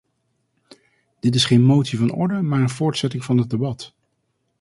Dit 1.19 1.35
is 1.35 1.45
geen 1.45 1.61
motie 1.63 1.97
van 1.97 2.11
orde 2.11 2.41
maar 2.41 2.61
een 2.61 2.69
voortzetting 2.69 3.23
van 3.23 3.37
het 3.37 3.49
debat. 3.49 3.93